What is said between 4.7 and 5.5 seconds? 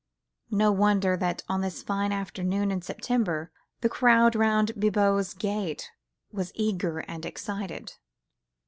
Bibot's